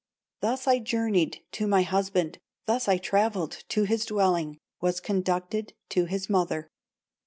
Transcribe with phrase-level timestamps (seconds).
[0.39, 6.05] Thus I journeyed to my husband, Thus I travelled to his dwelling, Was conducted to
[6.05, 6.71] his mother.